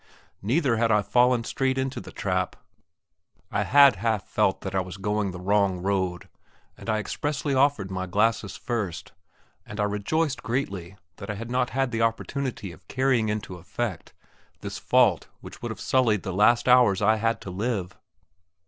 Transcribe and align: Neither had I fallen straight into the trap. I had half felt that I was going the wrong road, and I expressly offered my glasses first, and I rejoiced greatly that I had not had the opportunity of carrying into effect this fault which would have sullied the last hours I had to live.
Neither 0.41 0.77
had 0.77 0.91
I 0.91 1.03
fallen 1.03 1.43
straight 1.43 1.77
into 1.77 2.01
the 2.01 2.11
trap. 2.11 2.55
I 3.51 3.61
had 3.61 3.97
half 3.97 4.27
felt 4.27 4.61
that 4.61 4.73
I 4.73 4.79
was 4.81 4.97
going 4.97 5.29
the 5.29 5.39
wrong 5.39 5.77
road, 5.83 6.27
and 6.75 6.89
I 6.89 6.97
expressly 6.97 7.53
offered 7.53 7.91
my 7.91 8.07
glasses 8.07 8.57
first, 8.57 9.11
and 9.63 9.79
I 9.79 9.83
rejoiced 9.83 10.41
greatly 10.41 10.97
that 11.17 11.29
I 11.29 11.35
had 11.35 11.51
not 11.51 11.69
had 11.69 11.91
the 11.91 12.01
opportunity 12.01 12.71
of 12.71 12.87
carrying 12.87 13.29
into 13.29 13.57
effect 13.57 14.11
this 14.61 14.79
fault 14.79 15.27
which 15.39 15.61
would 15.61 15.69
have 15.69 15.79
sullied 15.79 16.23
the 16.23 16.33
last 16.33 16.67
hours 16.67 17.03
I 17.03 17.17
had 17.17 17.39
to 17.41 17.51
live. 17.51 17.95